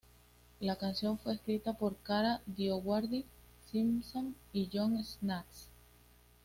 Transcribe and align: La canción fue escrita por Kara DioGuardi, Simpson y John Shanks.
La 0.61 0.77
canción 0.77 1.19
fue 1.19 1.35
escrita 1.35 1.73
por 1.73 1.95
Kara 1.97 2.41
DioGuardi, 2.47 3.23
Simpson 3.71 4.33
y 4.51 4.67
John 4.73 4.97
Shanks. 4.97 5.67